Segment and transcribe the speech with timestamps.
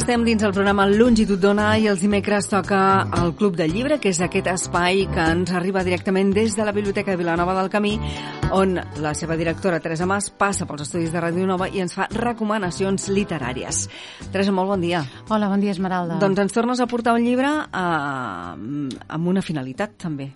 [0.00, 2.78] Estem dins el programa Longitud Dona i els dimecres toca
[3.20, 6.72] el Club de Llibre, que és aquest espai que ens arriba directament des de la
[6.72, 7.90] Biblioteca de Vilanova del Camí,
[8.56, 12.06] on la seva directora, Teresa Mas, passa pels estudis de Ràdio Nova i ens fa
[12.14, 13.82] recomanacions literàries.
[14.32, 15.04] Teresa, molt bon dia.
[15.28, 16.16] Hola, bon dia, Esmeralda.
[16.24, 20.30] Doncs ens tornes a portar un llibre eh, amb una finalitat, també.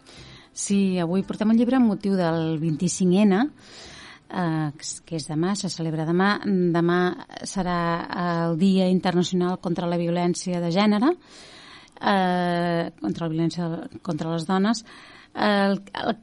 [0.52, 3.40] Sí, avui portem un llibre amb motiu del 25N,
[4.30, 4.70] eh,
[5.04, 6.38] que és demà, se celebra demà.
[6.44, 7.00] Demà
[7.42, 7.78] serà
[8.24, 11.12] el Dia Internacional contra la Violència de Gènere,
[12.00, 13.68] eh, contra la violència
[14.02, 14.84] contra les dones.
[15.34, 16.16] El, el,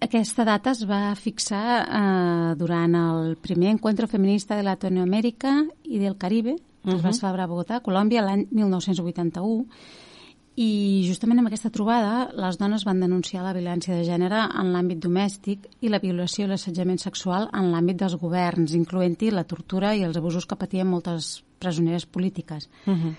[0.00, 6.16] aquesta data es va fixar eh, durant el primer encuentro feminista de Latinoamèrica i del
[6.16, 6.96] Caribe, que uh -huh.
[6.96, 9.66] es va celebrar a Bogotà, Colòmbia, l'any 1981,
[10.54, 15.00] i justament amb aquesta trobada les dones van denunciar la violència de gènere en l'àmbit
[15.02, 20.04] domèstic i la violació i l'assetjament sexual en l'àmbit dels governs, incloent-hi la tortura i
[20.06, 22.68] els abusos que patien moltes presoneres polítiques.
[22.86, 23.14] Uh -huh.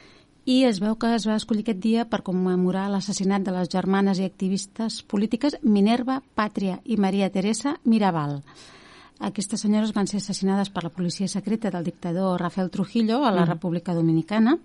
[0.45, 4.19] I es veu que es va escollir aquest dia per commemorar l'assassinat de les germanes
[4.19, 8.43] i activistes polítiques Minerva, Pàtria i Maria Teresa Mirabal.
[9.19, 13.41] Aquestes senyores van ser assassinades per la policia secreta del dictador Rafael Trujillo a la
[13.41, 13.49] uh -huh.
[13.49, 14.57] República Dominicana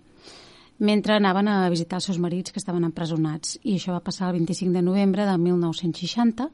[0.80, 3.58] mentre anaven a visitar els seus marits que estaven empresonats.
[3.62, 6.48] I això va passar el 25 de novembre de 1960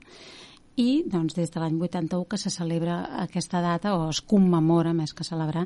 [0.82, 5.14] i doncs, des de l'any 81 que se celebra aquesta data, o es commemora més
[5.14, 5.64] que celebrar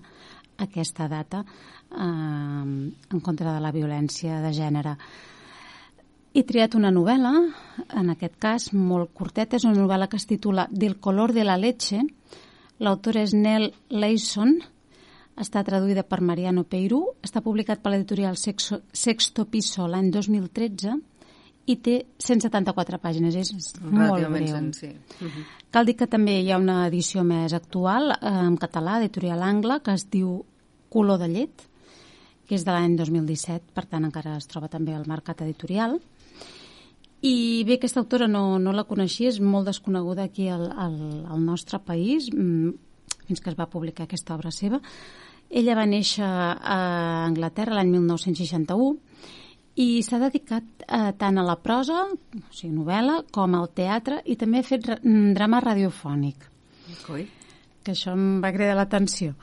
[0.60, 4.94] aquesta data eh, en contra de la violència de gènere.
[6.30, 7.32] He triat una novel·la,
[7.98, 11.56] en aquest cas molt curteta, és una novel·la que es titula Del color de la
[11.58, 12.04] leche.
[12.78, 14.60] L'autor és Nell Leison,
[15.40, 20.98] està traduïda per Mariano Peirú, està publicat per l'editorial Sexo, Sexto Piso l'any 2013
[21.70, 23.52] i té 174 pàgines, és
[23.82, 24.46] molt breu.
[24.48, 24.94] Sencer.
[25.20, 25.44] Uh -huh.
[25.70, 29.80] Cal dir que també hi ha una edició més actual, eh, en català, editorial Angla,
[29.80, 30.44] que es diu
[30.88, 31.68] Color de llet,
[32.46, 36.00] que és de l'any 2017, per tant encara es troba també al mercat editorial.
[37.22, 41.44] I bé, aquesta autora no, no la coneixia, és molt desconeguda aquí al, al, al
[41.44, 42.70] nostre país, mm,
[43.28, 44.80] fins que es va publicar aquesta obra seva.
[45.50, 46.78] Ella va néixer a
[47.26, 48.90] Anglaterra l'any 1961
[49.82, 54.36] i s'ha dedicat eh, tant a la prosa, o sigui, novel·la, com al teatre i
[54.38, 56.46] també ha fet mm, drama radiofònic.
[57.06, 57.26] Coi.
[57.82, 59.34] Que això em va cridar l'atenció.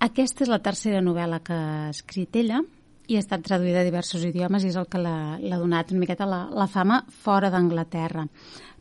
[0.00, 2.62] Aquesta és la tercera novel·la que ha escrit ella
[3.10, 6.28] i ha estat traduïda a diversos idiomes i és el que l'ha donat una miqueta
[6.28, 8.26] la, la fama fora d'Anglaterra.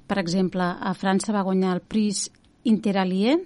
[0.09, 2.27] Per exemple, a França va guanyar el Prix
[2.69, 3.37] Interallié,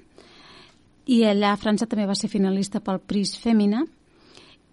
[1.06, 3.84] i allà a França també va ser finalista pel Pris Femina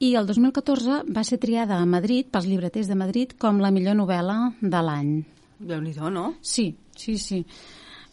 [0.01, 3.99] i el 2014 va ser triada a Madrid, pels llibreters de Madrid, com la millor
[3.99, 5.11] novel·la de l'any.
[5.59, 6.35] déu nhi no?
[6.41, 7.45] Sí, sí, sí.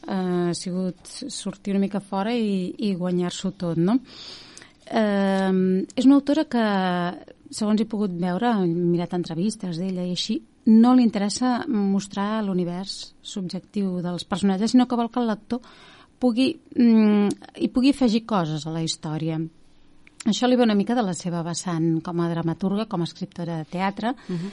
[0.08, 4.00] Uh, ha sigut sortir una mica fora i, i guanyar-s'ho tot, no?
[4.88, 6.66] Uh, és una autora que,
[7.52, 13.14] segons he pogut veure, he mirat entrevistes d'ella i així, no li interessa mostrar l'univers
[13.24, 15.64] subjectiu dels personatges, sinó que vol que el lector
[16.20, 17.28] pugui, mm,
[17.62, 19.40] hi pugui afegir coses a la història.
[20.26, 23.58] Això li ve una mica de la seva vessant com a dramaturga, com a escriptora
[23.58, 24.52] de teatre, uh -huh.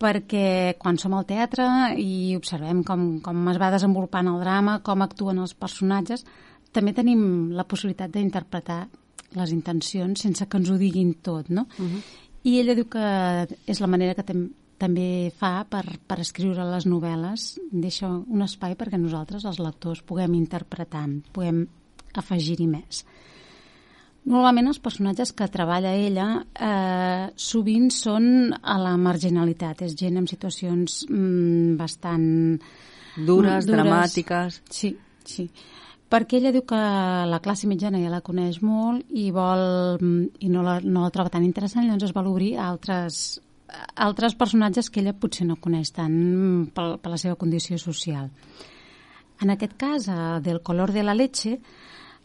[0.00, 5.02] perquè quan som al teatre i observem com, com es va desenvolupant el drama, com
[5.02, 6.24] actuen els personatges,
[6.72, 8.88] també tenim la possibilitat d'interpretar
[9.32, 11.66] les intencions sense que ens ho diguin tot, no?
[11.78, 12.02] Uh -huh.
[12.44, 14.50] I ella diu que és la manera que tem,
[14.80, 20.34] també fa per, per escriure les novel·les, deixa un espai perquè nosaltres, els lectors, puguem
[20.38, 21.64] interpretar, puguem
[22.14, 23.04] afegir-hi més.
[24.24, 30.28] Normalment els personatges que treballa ella eh, sovint són a la marginalitat, és gent en
[30.30, 32.26] situacions mm, bastant...
[33.14, 34.62] Dures, dures, dramàtiques...
[34.72, 34.94] Sí,
[35.28, 35.44] sí.
[36.10, 36.78] Perquè ella diu que
[37.28, 39.62] la classe mitjana ja la coneix molt i vol
[40.40, 43.40] i no la, no la troba tan interessant, llavors es vol obrir a altres,
[43.94, 46.14] altres personatges que ella potser no coneix tant
[46.74, 48.30] per, per la seva condició social.
[49.42, 51.58] En aquest cas, a Del color de la leche,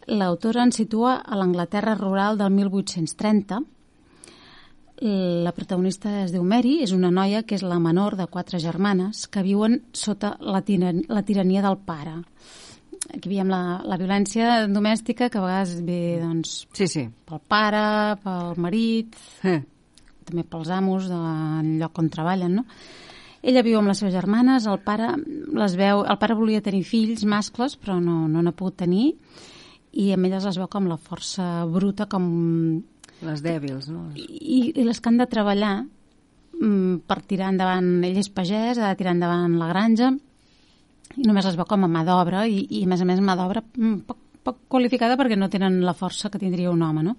[0.08, 3.60] l'autora ens situa a l'Anglaterra rural del 1830.
[5.00, 9.28] La protagonista es diu Mary, és una noia que és la menor de quatre germanes
[9.32, 12.18] que viuen sota la, tiran la tirania del pare.
[13.16, 17.08] Aquí veiem la, la violència domèstica que a vegades ve doncs, sí, sí.
[17.26, 17.84] pel pare,
[18.24, 19.16] pel marit...
[19.48, 19.62] Eh
[20.30, 22.66] també pels amos del lloc on treballen, no?
[23.40, 27.24] Ella viu amb les seves germanes, el pare les veu, el pare volia tenir fills
[27.24, 29.14] mascles, però no no n'ha pogut tenir,
[29.92, 32.26] i amb elles les veu com la força bruta, com...
[33.26, 34.10] Les dèbils, no?
[34.16, 35.74] I, i les que han de treballar
[36.60, 40.12] mm, per tirar endavant, ell és pagès, ha de tirar endavant la granja,
[41.18, 43.36] i només les veu com a mà d'obra, i, i a més a més mà
[43.40, 47.16] d'obra mm, poc, poc qualificada perquè no tenen la força que tindria un home, no?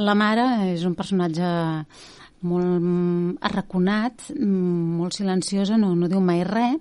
[0.00, 1.46] La mare és un personatge
[2.48, 6.80] molt arraconat, molt silenciosa, no, no diu mai res.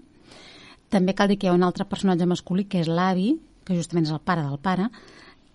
[0.91, 4.07] També cal dir que hi ha un altre personatge masculí, que és l'avi, que justament
[4.07, 4.89] és el pare del pare,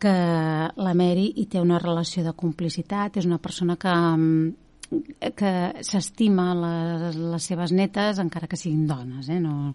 [0.00, 0.12] que
[0.76, 3.92] la Mary hi té una relació de complicitat, és una persona que,
[5.36, 5.52] que
[5.84, 9.40] s'estima les, les seves netes encara que siguin dones, eh?
[9.40, 9.74] no,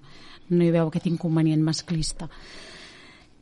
[0.50, 2.30] no hi veu aquest inconvenient masclista.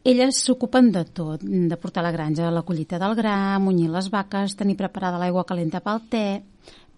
[0.07, 4.55] Elles s'ocupen de tot, de portar la granja la collita del gra, munyir les vaques,
[4.55, 6.25] tenir preparada l'aigua calenta pel te.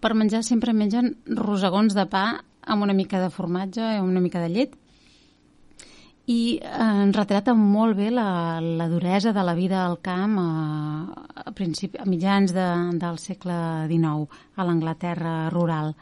[0.02, 2.26] Per menjar sempre mengen rosegons de pa
[2.62, 4.78] amb una mica de formatge i una mica de llet
[6.30, 6.68] i eh,
[7.02, 11.98] ens retrata molt bé la, la duresa de la vida al camp a, a, principi,
[11.98, 12.68] a mitjans de,
[13.02, 13.56] del segle
[13.90, 15.94] XIX a l'Anglaterra rural.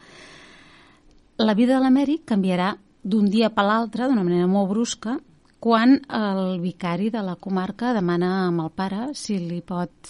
[1.41, 5.17] La vida de l'Amèric canviarà d'un dia per l'altre, d'una manera molt brusca,
[5.61, 10.09] quan el vicari de la comarca demana amb el pare si li pot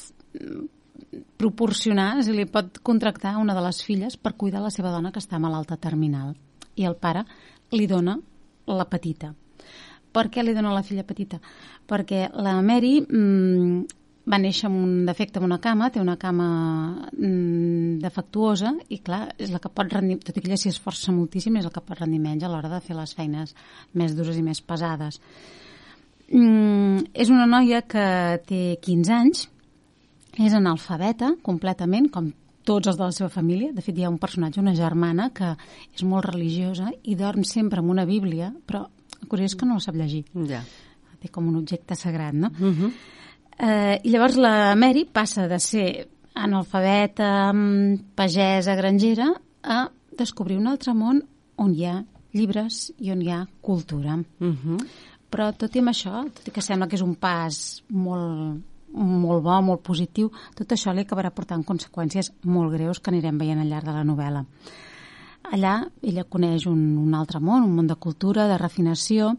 [1.35, 5.19] proporcionar, si li pot contractar una de les filles per cuidar la seva dona que
[5.19, 6.37] està malalta terminal.
[6.79, 7.25] I el pare
[7.75, 8.15] li dona
[8.71, 9.33] la petita.
[10.11, 11.41] Per què li dona la filla petita?
[11.87, 13.83] Perquè la Mary mmm,
[14.29, 16.47] va néixer amb un defecte amb una cama, té una cama
[17.11, 21.13] mmm, defectuosa i, clar, és la que pot rendir, tot i que ella s'hi esforça
[21.15, 23.55] moltíssim, és la que pot rendir menys a l'hora de fer les feines
[23.97, 25.17] més dures i més pesades.
[26.31, 28.05] Mm, és una noia que
[28.47, 29.47] té 15 anys,
[30.39, 32.29] és analfabeta completament, com
[32.63, 33.71] tots els de la seva família.
[33.73, 35.55] De fet, hi ha un personatge, una germana, que
[35.95, 38.85] és molt religiosa i dorm sempre amb una bíblia, però
[39.27, 40.23] curiós que no la sap llegir.
[40.47, 40.61] Ja.
[41.21, 42.51] Té com un objecte sagrat, no?
[42.59, 42.91] Uh -huh.
[43.57, 47.51] Eh, I llavors la Mary passa de ser analfabeta,
[48.15, 49.33] pagesa, grangera,
[49.63, 51.21] a descobrir un altre món
[51.61, 51.99] on hi ha
[52.33, 54.15] llibres i on hi ha cultura.
[54.39, 54.79] Uh -huh.
[55.31, 58.61] Però tot i amb això, tot i que sembla que és un pas molt,
[58.93, 63.59] molt bo, molt positiu, tot això li acabarà portant conseqüències molt greus que anirem veient
[63.59, 64.45] al llarg de la novel·la.
[65.51, 69.37] Allà ella coneix un, un altre món, un món de cultura, de refinació,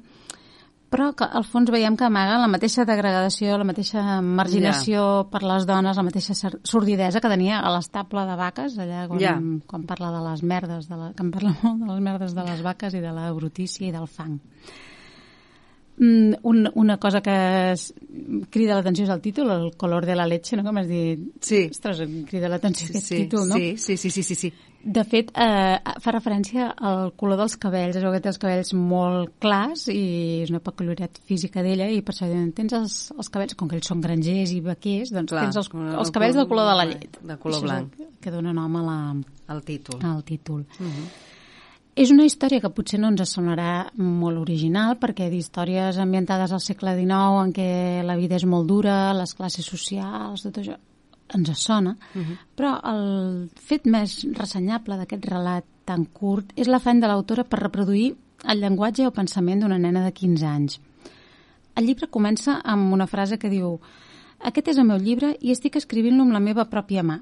[0.93, 5.27] però que al fons veiem que amaga la mateixa degradació, la mateixa marginació yeah.
[5.33, 9.37] per les dones, la mateixa sordidesa que tenia a l'estable de vaques, allà quan, yeah.
[9.69, 12.45] quan parla de les merdes, de la, que em parla molt de les merdes de
[12.51, 14.37] les vaques i de la brutícia i del fang.
[15.97, 17.33] Mm, un, una cosa que
[17.73, 17.93] es,
[18.51, 20.65] crida l'atenció és el títol, el color de la leche, no?
[20.67, 21.25] Com has dit?
[21.41, 21.67] Sí.
[21.71, 23.57] Ostres, crida l'atenció sí, aquest sí, títol, no?
[23.57, 24.53] Sí, sí, sí, sí, sí, sí.
[24.85, 27.97] De fet, eh, fa referència al color dels cabells.
[27.97, 32.15] És que té els cabells molt clars i és una peculiaritat física d'ella i per
[32.15, 32.27] això
[32.57, 35.71] tens els, els cabells, com que ells són grangers i vaquers, doncs Clar, tens els,
[35.73, 37.21] els cabells del color de la llet.
[37.23, 37.95] De color blanc.
[37.97, 38.99] Que, que dona nom a la,
[39.55, 40.01] al títol.
[40.03, 40.67] Al títol.
[40.81, 41.07] Uh -huh.
[41.95, 46.95] És una història que potser no ens sonarà molt original perquè d'històries ambientades al segle
[46.97, 50.79] XIX en què la vida és molt dura, les classes socials, tot això,
[51.35, 52.37] ens sona, uh -huh.
[52.57, 58.15] però el fet més ressenyable d'aquest relat tan curt és l'afany de l'autora per reproduir
[58.45, 60.81] el llenguatge o pensament d'una nena de 15 anys.
[61.75, 63.81] El llibre comença amb una frase que diu
[64.41, 67.21] «Aquest és el meu llibre i estic escrivint-lo amb la meva pròpia mà».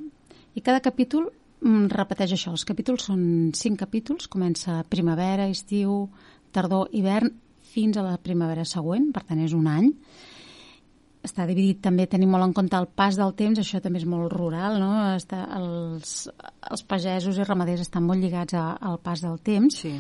[0.55, 1.31] I cada capítol
[1.61, 2.51] mm, repeteix això.
[2.51, 6.09] Els capítols són cinc capítols, comença primavera, estiu,
[6.51, 7.31] tardor, hivern,
[7.71, 9.93] fins a la primavera següent, per tant és un any
[11.26, 14.32] està dividit també, tenim molt en compte el pas del temps, això també és molt
[14.32, 14.91] rural, no?
[15.19, 16.31] Està, els,
[16.70, 19.82] els pagesos i ramaders estan molt lligats a, al pas del temps.
[19.82, 19.93] Sí.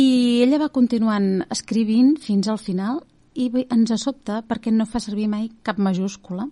[0.00, 0.08] I
[0.42, 3.00] ella va continuant escrivint fins al final
[3.38, 6.48] i ens sobta perquè no fa servir mai cap majúscula.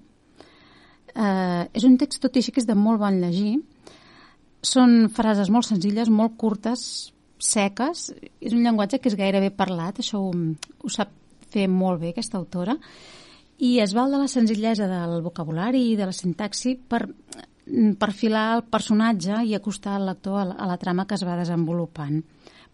[1.15, 3.59] Eh, és un text tot i així que és de molt bon llegir.
[4.63, 6.83] Són frases molt senzilles, molt curtes,
[7.43, 8.09] seques.
[8.39, 11.11] És un llenguatge que és gairebé parlat, això ho, ho sap
[11.51, 12.77] fer molt bé aquesta autora
[13.59, 17.09] i es val de la senzillesa del vocabulari i de la sintaxi per
[17.99, 21.37] perfilar el personatge i acostar el lector a la, a la trama que es va
[21.37, 22.23] desenvolupant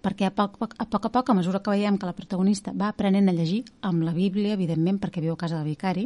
[0.05, 2.91] perquè a poc, a poc a poc, a mesura que veiem que la protagonista va
[2.93, 6.05] aprenent a llegir amb la Bíblia, evidentment, perquè viu a casa del vicari,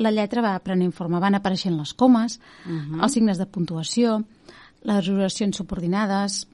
[0.00, 3.02] la lletra va aprenent forma, van apareixent les comes, uh -huh.
[3.02, 4.24] els signes de puntuació,
[4.82, 6.46] les oracions subordinades,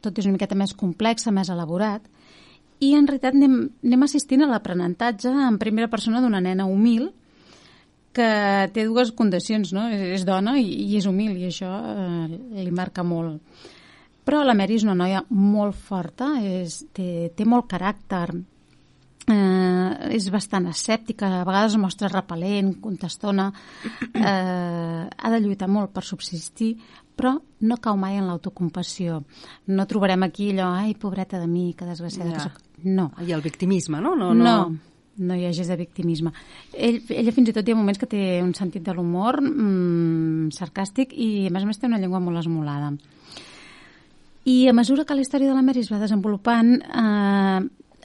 [0.00, 2.02] tot és una miqueta més complex, més elaborat,
[2.82, 7.10] i en realitat anem, anem assistint a l'aprenentatge en primera persona d'una nena humil
[8.12, 8.28] que
[8.74, 9.86] té dues condicions, no?
[9.92, 13.40] És, és dona i, i és humil i això eh, li marca molt.
[14.22, 18.26] Però la Mary és una noia molt forta, és, té, té molt caràcter,
[19.32, 23.48] eh, és bastant escèptica, a vegades mostra repel·lent, contestona,
[24.12, 26.76] eh, ha de lluitar molt per subsistir,
[27.16, 29.22] però no cau mai en l'autocompassió.
[29.66, 32.36] No trobarem aquí allò, ai, pobreta de mi, que desgraciada ja.
[32.36, 32.62] que soc.
[32.84, 33.10] No.
[33.22, 34.16] I el victimisme, no?
[34.16, 34.44] No, no.
[34.44, 34.92] no.
[35.22, 36.32] no hi hagi de victimisme.
[36.72, 40.48] Ell, ella fins i tot hi ha moments que té un sentit de l'humor mmm,
[40.56, 42.94] sarcàstic i a més a més té una llengua molt esmolada.
[44.48, 47.60] I a mesura que la història de la Mary es va desenvolupant, eh,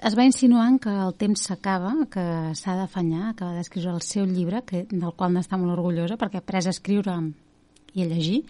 [0.05, 2.23] es va insinuant que el temps s'acaba, que
[2.53, 6.41] s'ha d'afanyar, que ha d'escriure el seu llibre, que, del qual n'està molt orgullosa, perquè
[6.41, 7.15] ha pres a escriure
[7.95, 8.43] i a llegir,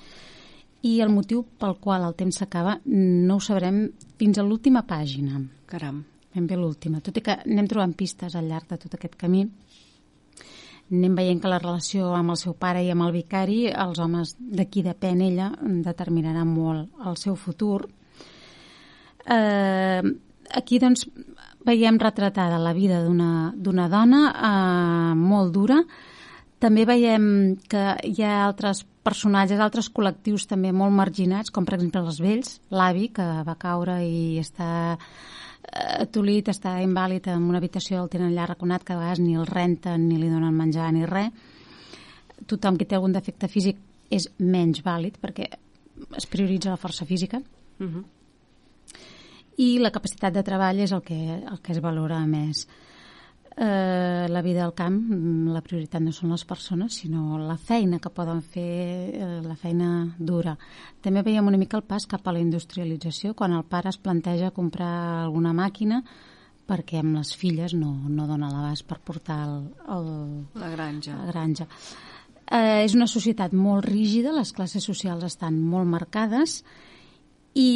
[0.88, 3.88] i el motiu pel qual el temps s'acaba no ho sabrem
[4.20, 5.42] fins a l'última pàgina.
[5.68, 6.04] Caram.
[6.34, 7.02] Ben bé l'última.
[7.02, 9.42] Tot i que anem trobant pistes al llarg de tot aquest camí,
[10.92, 14.36] anem veient que la relació amb el seu pare i amb el vicari, els homes
[14.38, 15.50] de qui depèn ella,
[15.88, 17.88] determinaran molt el seu futur.
[19.26, 20.02] Eh,
[20.62, 21.08] aquí, doncs,
[21.68, 25.82] veiem retratada la vida d'una dona eh, molt dura.
[26.58, 32.04] També veiem que hi ha altres personatges, altres col·lectius també molt marginats, com per exemple
[32.04, 34.70] els vells, l'avi que va caure i està
[36.04, 39.48] atolit, està invàlid en una habitació, el tenen allà raconat, que a vegades ni el
[39.48, 41.32] renten, ni li donen menjar, ni res.
[42.48, 43.80] Tothom que té algun defecte físic
[44.14, 45.48] és menys vàlid perquè
[46.18, 47.42] es prioritza la força física.
[47.80, 47.96] Uh mhm.
[47.96, 48.06] -huh.
[49.58, 52.68] I la capacitat de treball és el que, el que es valora més
[53.58, 58.00] eh, la vida al camp, mm, la prioritat no són les persones, sinó la feina
[58.00, 60.58] que poden fer, eh, la feina dura.
[61.02, 64.52] També veiem una mica el pas cap a la industrialització, quan el pare es planteja
[64.52, 66.04] comprar alguna màquina
[66.68, 70.10] perquè amb les filles no, no dona l'abast per portar el, el,
[70.60, 71.16] la granja.
[71.16, 71.68] La granja.
[72.48, 76.62] Eh, és una societat molt rígida, les classes socials estan molt marcades
[77.56, 77.70] i,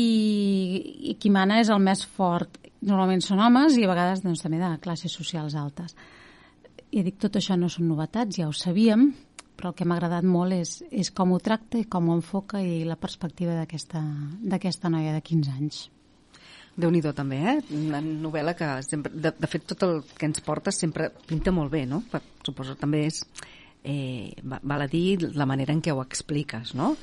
[1.12, 4.60] i qui mana és el més fort normalment són homes i a vegades doncs, també
[4.62, 5.96] de classes socials altes.
[6.92, 9.12] I dic, tot això no són novetats, ja ho sabíem,
[9.56, 12.60] però el que m'ha agradat molt és, és com ho tracta i com ho enfoca
[12.66, 15.82] i la perspectiva d'aquesta noia de 15 anys.
[16.76, 17.58] déu nhi també, eh?
[17.76, 21.72] Una novel·la que sempre, de, de fet tot el que ens porta sempre pinta molt
[21.72, 22.02] bé, no?
[22.10, 23.22] Per, suposo també és,
[23.84, 26.96] eh, val a dir, la manera en què ho expliques, no?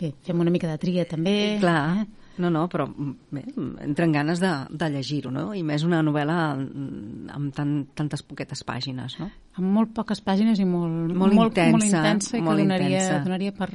[0.00, 1.56] Bé, fem una mica de tria també.
[1.62, 2.23] Clar, eh?
[2.42, 3.42] No, no, però mm, bé,
[3.84, 5.46] entren ganes de, de llegir-ho, no?
[5.54, 9.28] I més una novel·la amb tan, tantes poquetes pàgines, no?
[9.54, 11.76] Amb molt poques pàgines i molt, molt, molt intensa.
[11.76, 13.20] Molt intensa i molt que donaria, intensa.
[13.28, 13.68] donaria per...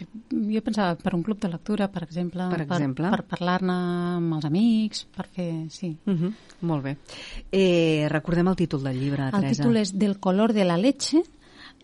[0.51, 2.49] Jo pensava per un club de lectura, per exemple.
[2.51, 3.07] Per exemple.
[3.07, 3.79] Per, per parlar-ne
[4.17, 5.49] amb els amics, per fer...
[5.71, 5.93] Sí.
[6.03, 6.33] Uh -huh.
[6.67, 6.97] Molt bé.
[7.51, 9.47] Eh, recordem el títol del llibre, el Teresa.
[9.47, 11.23] El títol és Del color de la leche.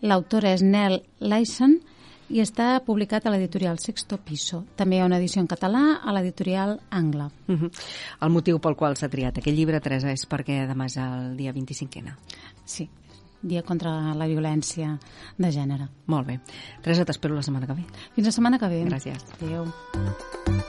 [0.02, 1.80] L'autora és Nell Lyson
[2.28, 4.64] i està publicat a l'editorial Sexto Piso.
[4.76, 7.30] També hi ha una edició en català a l'editorial Angla.
[7.48, 7.70] Uh -huh.
[8.20, 11.52] El motiu pel qual s'ha triat aquest llibre, Teresa, és perquè demà és el dia
[11.52, 12.16] 25ena.
[12.64, 12.88] Sí,
[13.42, 14.98] dia contra la violència
[15.38, 15.88] de gènere.
[16.06, 16.40] Molt bé.
[16.82, 17.84] Teresa, t'espero la setmana que ve.
[18.14, 18.84] Fins la setmana que ve.
[18.84, 19.24] Gràcies.
[19.40, 20.65] Adéu.